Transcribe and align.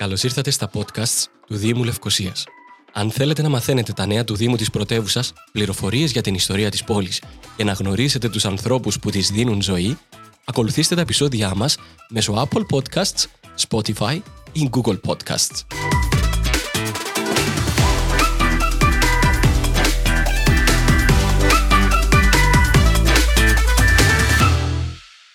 Καλώς 0.00 0.22
ήρθατε 0.22 0.50
στα 0.50 0.70
podcasts 0.72 1.24
του 1.46 1.56
Δήμου 1.56 1.84
Λευκοσίας. 1.84 2.44
Αν 2.92 3.10
θέλετε 3.10 3.42
να 3.42 3.48
μαθαίνετε 3.48 3.92
τα 3.92 4.06
νέα 4.06 4.24
του 4.24 4.36
Δήμου 4.36 4.56
της 4.56 4.70
πρωτεύουσας, 4.70 5.32
πληροφορίες 5.52 6.12
για 6.12 6.22
την 6.22 6.34
ιστορία 6.34 6.70
της 6.70 6.84
πόλης 6.84 7.22
και 7.56 7.64
να 7.64 7.72
γνωρίσετε 7.72 8.28
τους 8.28 8.44
ανθρώπους 8.44 8.98
που 8.98 9.10
της 9.10 9.30
δίνουν 9.30 9.62
ζωή, 9.62 9.98
ακολουθήστε 10.44 10.94
τα 10.94 11.00
επεισόδια 11.00 11.54
μας 11.54 11.76
μέσω 12.10 12.48
Apple 12.48 12.62
Podcasts, 12.70 13.24
Spotify 13.68 14.20
ή 14.52 14.70
Google 14.72 15.00
Podcasts. 15.06 15.64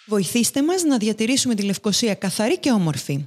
Βοηθήστε 0.05 0.63
μας 0.63 0.83
να 0.83 0.97
διατηρήσουμε 0.97 1.55
τη 1.55 1.63
Λευκοσία 1.63 2.15
καθαρή 2.15 2.59
και 2.59 2.71
όμορφη. 2.71 3.25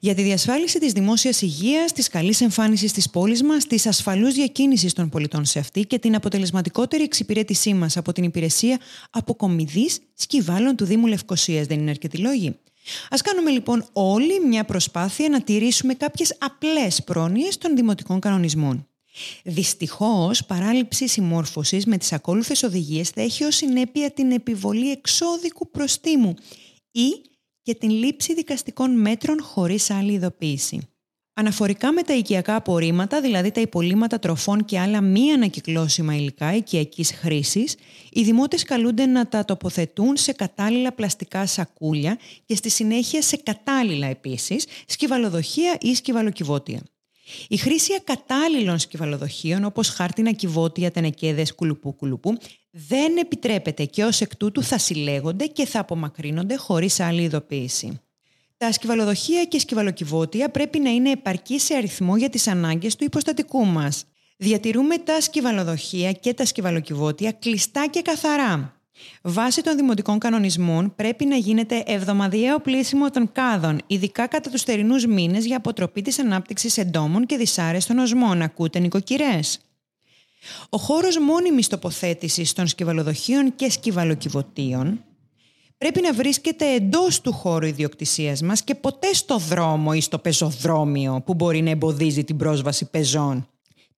Για 0.00 0.14
τη 0.14 0.22
διασφάλιση 0.22 0.78
της 0.78 0.92
δημόσιας 0.92 1.42
υγείας, 1.42 1.92
της 1.92 2.08
καλής 2.08 2.40
εμφάνισης 2.40 2.92
της 2.92 3.10
πόλης 3.10 3.42
μας, 3.42 3.66
της 3.66 3.86
ασφαλούς 3.86 4.34
διακίνησης 4.34 4.92
των 4.92 5.08
πολιτών 5.08 5.44
σε 5.44 5.58
αυτή 5.58 5.80
και 5.80 5.98
την 5.98 6.14
αποτελεσματικότερη 6.14 7.02
εξυπηρέτησή 7.02 7.74
μας 7.74 7.96
από 7.96 8.12
την 8.12 8.24
υπηρεσία 8.24 8.80
αποκομιδής 9.10 9.98
σκυβάλων 10.14 10.76
του 10.76 10.84
Δήμου 10.84 11.06
Λευκοσίας. 11.06 11.66
Δεν 11.66 11.78
είναι 11.78 11.90
αρκετοί 11.90 12.16
λόγοι. 12.16 12.56
Ας 13.10 13.22
κάνουμε 13.22 13.50
λοιπόν 13.50 13.88
όλοι 13.92 14.40
μια 14.40 14.64
προσπάθεια 14.64 15.28
να 15.28 15.42
τηρήσουμε 15.42 15.94
κάποιες 15.94 16.36
απλές 16.38 17.04
πρόνοιες 17.04 17.58
των 17.58 17.76
δημοτικών 17.76 18.20
κανονισμών. 18.20 18.86
Δυστυχώς, 19.44 20.44
παράληψη 20.44 21.08
συμμόρφωσης 21.08 21.86
με 21.86 21.96
τις 21.96 22.12
ακόλουθες 22.12 22.62
οδηγίες 22.62 23.08
θα 23.08 23.22
έχει 23.22 23.44
ως 23.44 23.56
συνέπεια 23.56 24.10
την 24.10 24.30
επιβολή 24.30 24.90
εξώδικου 24.90 25.70
προστίμου 25.70 26.34
ή 26.90 27.08
και 27.66 27.74
την 27.74 27.90
λήψη 27.90 28.34
δικαστικών 28.34 29.00
μέτρων 29.00 29.42
χωρίς 29.42 29.90
άλλη 29.90 30.12
ειδοποίηση. 30.12 30.88
Αναφορικά 31.34 31.92
με 31.92 32.02
τα 32.02 32.14
οικιακά 32.14 32.54
απορρίμματα, 32.54 33.20
δηλαδή 33.20 33.50
τα 33.50 33.60
υπολείμματα 33.60 34.18
τροφών 34.18 34.64
και 34.64 34.78
άλλα 34.78 35.00
μη 35.00 35.32
ανακυκλώσιμα 35.32 36.16
υλικά 36.16 36.54
οικιακής 36.54 37.12
χρήσης, 37.12 37.76
οι 38.10 38.22
δημότες 38.22 38.62
καλούνται 38.62 39.06
να 39.06 39.28
τα 39.28 39.44
τοποθετούν 39.44 40.16
σε 40.16 40.32
κατάλληλα 40.32 40.92
πλαστικά 40.92 41.46
σακούλια 41.46 42.18
και 42.44 42.56
στη 42.56 42.70
συνέχεια 42.70 43.22
σε 43.22 43.36
κατάλληλα 43.36 44.06
επίσης 44.06 44.66
σκυβαλοδοχεία 44.86 45.78
ή 45.80 45.94
σκυβαλοκιβώτια. 45.94 46.82
Η 47.48 47.56
χρήση 47.56 47.92
ακατάλληλων 47.94 48.78
σκυβαλοδοχείων 48.78 49.64
όπως 49.64 49.88
χάρτινα 49.88 50.32
κυβότια, 50.32 50.90
τενεκέδες, 50.90 51.54
κουλουπού 51.54 51.94
κουλουπού 51.94 52.38
δεν 52.78 53.16
επιτρέπεται 53.16 53.84
και 53.84 54.04
ως 54.04 54.20
εκ 54.20 54.36
τούτου 54.36 54.62
θα 54.62 54.78
συλλέγονται 54.78 55.46
και 55.46 55.66
θα 55.66 55.80
απομακρύνονται 55.80 56.56
χωρίς 56.56 57.00
άλλη 57.00 57.22
ειδοποίηση. 57.22 58.00
Τα 58.56 58.72
σκυβαλοδοχεία 58.72 59.44
και 59.44 59.58
σκυβαλοκιβώτια 59.58 60.50
πρέπει 60.50 60.78
να 60.78 60.90
είναι 60.90 61.10
επαρκή 61.10 61.58
σε 61.58 61.74
αριθμό 61.74 62.16
για 62.16 62.28
τις 62.28 62.46
ανάγκες 62.46 62.96
του 62.96 63.04
υποστατικού 63.04 63.64
μας. 63.66 64.04
Διατηρούμε 64.36 64.98
τα 64.98 65.20
σκυβαλοδοχεία 65.20 66.12
και 66.12 66.34
τα 66.34 66.44
σκυβαλοκιβώτια 66.44 67.32
κλειστά 67.32 67.86
και 67.90 68.02
καθαρά. 68.02 68.80
Βάσει 69.22 69.62
των 69.62 69.76
δημοτικών 69.76 70.18
κανονισμών 70.18 70.94
πρέπει 70.94 71.24
να 71.24 71.36
γίνεται 71.36 71.82
εβδομαδιαίο 71.86 72.60
πλήσιμο 72.60 73.10
των 73.10 73.32
κάδων, 73.32 73.78
ειδικά 73.86 74.26
κατά 74.26 74.50
τους 74.50 74.62
θερινούς 74.62 75.06
μήνες 75.06 75.46
για 75.46 75.56
αποτροπή 75.56 76.02
της 76.02 76.18
ανάπτυξης 76.18 76.78
εντόμων 76.78 77.26
και 77.26 77.36
δυσάρεστων 77.36 77.98
οσμών. 77.98 78.42
Ακούτε 78.42 78.78
νοικοκυρές. 78.78 79.65
Ο 80.68 80.78
χώρος 80.78 81.18
μόνιμης 81.18 81.68
τοποθέτησης 81.68 82.52
των 82.52 82.66
σκυβαλοδοχείων 82.66 83.54
και 83.54 83.70
σκυβαλοκιβωτίων 83.70 85.04
πρέπει 85.78 86.00
να 86.00 86.12
βρίσκεται 86.12 86.74
εντός 86.74 87.20
του 87.20 87.32
χώρου 87.32 87.66
ιδιοκτησίας 87.66 88.42
μας 88.42 88.62
και 88.62 88.74
ποτέ 88.74 89.12
στο 89.12 89.38
δρόμο 89.38 89.92
ή 89.94 90.00
στο 90.00 90.18
πεζοδρόμιο 90.18 91.22
που 91.26 91.34
μπορεί 91.34 91.62
να 91.62 91.70
εμποδίζει 91.70 92.24
την 92.24 92.36
πρόσβαση 92.36 92.90
πεζών. 92.90 93.48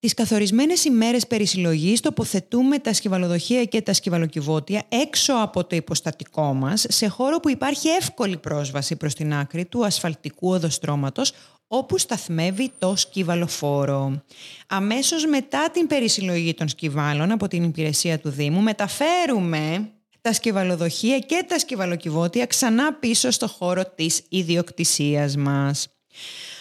Τις 0.01 0.15
καθορισμένες 0.15 0.85
ημέρες 0.85 1.27
περισυλλογής 1.27 2.01
τοποθετούμε 2.01 2.79
τα 2.79 2.93
σκυβαλοδοχεία 2.93 3.65
και 3.65 3.83
τα 3.83 3.93
σκυβαλοκιβώτια 3.93 4.83
έξω 4.89 5.33
από 5.33 5.65
το 5.65 5.77
υποστατικό 5.77 6.55
μας, 6.55 6.87
σε 6.89 7.07
χώρο 7.09 7.41
που 7.41 7.51
υπάρχει 7.51 7.89
εύκολη 7.89 8.37
πρόσβαση 8.37 8.97
προς 8.97 9.15
την 9.15 9.35
άκρη 9.35 9.65
του 9.65 9.85
ασφαλτικού 9.85 10.51
οδοστρώματος, 10.51 11.33
όπου 11.69 11.99
σταθμεύει 11.99 12.73
το 12.79 12.97
σκυβαλοφόρο. 12.97 14.23
Αμέσως 14.67 15.27
μετά 15.27 15.71
την 15.71 15.87
περισυλλογή 15.87 16.55
των 16.55 16.69
σκυβάλων 16.69 17.31
από 17.31 17.49
την 17.49 17.63
υπηρεσία 17.63 18.19
του 18.19 18.31
Δήμου, 18.31 18.61
μεταφέρουμε 18.61 19.93
τα 20.21 20.33
σκυβαλοδοχεία 20.33 21.19
και 21.19 21.45
τα 21.49 21.59
σκυβαλοκιβώτια 21.59 22.47
ξανά 22.47 22.95
πίσω 22.95 23.31
στο 23.31 23.49
χώρο 23.49 23.85
της 23.95 24.23
ιδιοκτησίας 24.29 25.37
μας. 25.37 25.89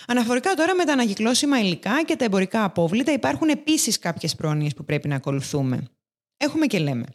Αναφορικά 0.07 0.53
τώρα 0.53 0.75
με 0.75 0.85
τα 0.85 0.93
ανακυκλώσιμα 0.93 1.59
υλικά 1.59 2.03
και 2.03 2.15
τα 2.15 2.25
εμπορικά 2.25 2.63
απόβλητα 2.63 3.11
υπάρχουν 3.11 3.49
επίσης 3.49 3.99
κάποιες 3.99 4.35
πρόνοιες 4.35 4.73
που 4.73 4.85
πρέπει 4.85 5.07
να 5.07 5.15
ακολουθούμε. 5.15 5.83
Έχουμε 6.37 6.65
και 6.65 6.79
λέμε. 6.79 7.05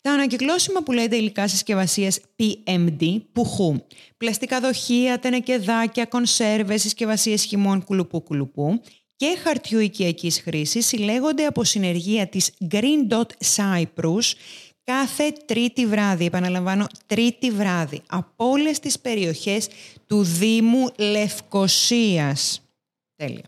Τα 0.00 0.12
ανακυκλώσιμα 0.12 0.82
που 0.82 0.92
λέτε 0.92 1.16
υλικά 1.16 1.48
συσκευασίας 1.48 2.20
PMD, 2.38 3.20
πουχού, 3.32 3.76
πλαστικά 4.16 4.60
δοχεία, 4.60 5.18
τενεκεδάκια, 5.18 6.04
κονσέρβες, 6.04 6.80
συσκευασίες 6.80 7.44
χυμών 7.44 7.84
κουλουπού 7.84 8.22
κουλουπού 8.22 8.80
και 9.16 9.36
χαρτιού 9.42 9.78
οικιακής 9.78 10.40
χρήσης 10.40 10.86
συλλέγονται 10.86 11.46
από 11.46 11.64
συνεργεία 11.64 12.26
της 12.26 12.50
Green 12.70 13.08
Dot 13.08 13.26
Cyprus 13.56 14.32
κάθε 14.84 15.32
τρίτη 15.46 15.86
βράδυ, 15.86 16.24
επαναλαμβάνω 16.24 16.86
τρίτη 17.06 17.50
βράδυ, 17.50 18.02
από 18.06 18.50
όλες 18.50 18.78
τις 18.78 18.98
περιοχές 18.98 19.68
του 20.06 20.22
Δήμου 20.22 20.88
Λευκοσίας. 20.98 22.60
Τέλεια. 23.16 23.44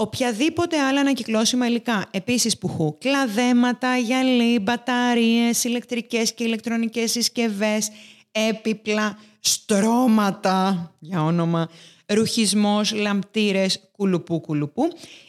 Οποιαδήποτε 0.00 0.80
άλλα 0.80 1.00
ανακυκλώσιμα 1.00 1.66
υλικά, 1.66 2.06
επίσης 2.10 2.58
πουχού, 2.58 2.98
κλαδέματα, 2.98 3.96
γυαλί, 3.96 4.58
μπαταρίες, 4.58 5.64
ηλεκτρικές 5.64 6.34
και 6.34 6.44
ηλεκτρονικές 6.44 7.10
συσκευές, 7.10 7.90
έπιπλα, 8.32 9.18
στρώματα, 9.40 10.92
για 10.98 11.24
όνομα, 11.24 11.68
ρουχισμός, 12.06 12.92
λαμπτήρες, 12.92 13.90
κουλουπού 13.96 14.40
κουλουπού, 14.40 14.82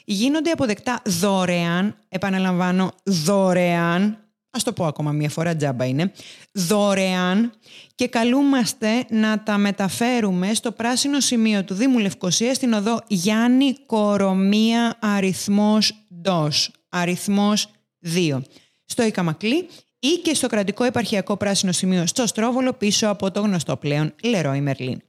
γίνονται 0.06 0.52
αποδεκτά 0.52 1.02
δωρεάν, 1.06 1.96
επαναλαμβάνω 2.10 2.92
δωρεάν, 3.04 4.18
ας 4.51 4.63
το 4.63 4.73
πω 4.73 4.85
ακόμα 4.85 5.12
μία 5.12 5.29
φορά, 5.29 5.56
τζάμπα 5.56 5.85
είναι, 5.85 6.12
δωρεάν 6.51 7.51
και 7.95 8.07
καλούμαστε 8.07 9.06
να 9.09 9.44
τα 9.44 9.57
μεταφέρουμε 9.57 10.53
στο 10.53 10.72
πράσινο 10.72 11.19
σημείο 11.19 11.63
του 11.63 11.73
Δήμου 11.73 11.97
Λευκοσία 11.97 12.53
στην 12.53 12.73
οδό 12.73 13.00
Γιάννη 13.07 13.75
Κορομία 13.85 14.97
αριθμός 15.00 16.06
ΔΟΣ, 16.09 16.72
αριθμός 16.89 17.67
2, 18.16 18.41
στο 18.85 19.03
Ικαμακλή 19.03 19.67
ή 20.00 20.07
και 20.23 20.34
στο 20.34 20.47
κρατικό 20.47 20.83
επαρχιακό 20.83 21.38
πράσινο 21.38 21.72
σημείο 21.72 22.06
στο 22.06 22.28
Στρόβολο 22.28 22.73
πίσω 22.73 23.07
από 23.07 23.31
το 23.31 23.41
γνωστό 23.41 23.78
πλέον 23.78 24.13
Λερόι 24.23 24.62
Μερλίν. 24.62 25.01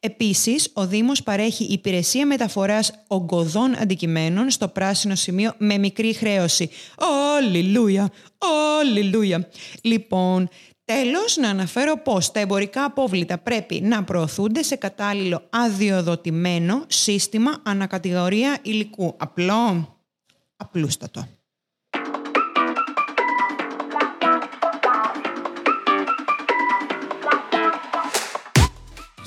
Επίσης, 0.00 0.70
ο 0.72 0.86
Δήμος 0.86 1.22
παρέχει 1.22 1.64
υπηρεσία 1.64 2.26
μεταφοράς 2.26 2.92
ογκωδών 3.06 3.76
αντικειμένων 3.78 4.50
στο 4.50 4.68
πράσινο 4.68 5.14
σημείο 5.14 5.54
με 5.58 5.78
μικρή 5.78 6.12
χρέωση. 6.12 6.70
Αλληλούια, 7.36 8.10
αλληλούια. 8.80 9.48
Λοιπόν, 9.82 10.48
τέλος 10.84 11.36
να 11.36 11.48
αναφέρω 11.48 12.02
πως 12.02 12.30
τα 12.30 12.40
εμπορικά 12.40 12.84
απόβλητα 12.84 13.38
πρέπει 13.38 13.80
να 13.80 14.04
προωθούνται 14.04 14.62
σε 14.62 14.76
κατάλληλο 14.76 15.42
αδειοδοτημένο 15.50 16.84
σύστημα 16.88 17.62
ανακατηγορία 17.62 18.58
υλικού. 18.62 19.14
Απλό, 19.18 19.98
απλούστατο. 20.56 21.39